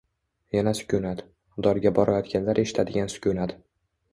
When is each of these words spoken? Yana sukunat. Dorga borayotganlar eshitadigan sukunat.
Yana 0.55 0.71
sukunat. 0.79 1.21
Dorga 1.67 1.91
borayotganlar 1.99 2.63
eshitadigan 2.65 3.17
sukunat. 3.19 3.55